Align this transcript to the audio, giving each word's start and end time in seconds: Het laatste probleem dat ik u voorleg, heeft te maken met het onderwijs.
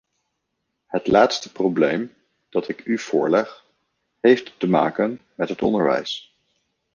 Het 0.85 1.07
laatste 1.07 1.51
probleem 1.51 2.13
dat 2.49 2.67
ik 2.67 2.85
u 2.85 2.97
voorleg, 2.99 3.65
heeft 4.19 4.59
te 4.59 4.67
maken 4.67 5.21
met 5.35 5.49
het 5.49 5.61
onderwijs. 5.61 6.35